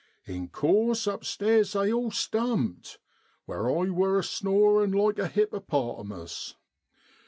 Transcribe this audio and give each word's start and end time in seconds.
In 0.25 0.47
course 0.47 1.05
upstairs 1.05 1.73
they 1.73 1.93
all 1.93 2.09
stumped, 2.09 2.97
where 3.45 3.69
I 3.69 3.91
wor 3.91 4.17
a 4.17 4.23
snorin' 4.23 4.91
like 4.93 5.19
a 5.19 5.29
hipperpotamus. 5.29 6.55